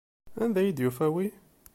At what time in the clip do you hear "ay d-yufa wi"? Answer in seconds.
0.61-1.27